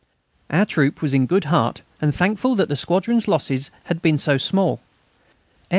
Our 0.49 0.65
troop 0.65 1.03
was 1.03 1.13
in 1.13 1.27
good 1.27 1.43
heart 1.43 1.83
and 2.01 2.11
thankful 2.11 2.55
that 2.55 2.69
the 2.69 2.75
squadron's 2.75 3.27
losses 3.27 3.69
had 3.83 4.01
been 4.01 4.17
so 4.17 4.35
small. 4.35 4.79
F. 4.81 5.59